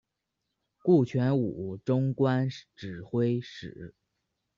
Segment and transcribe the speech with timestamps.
[0.81, 3.93] 顾全武终官指挥使。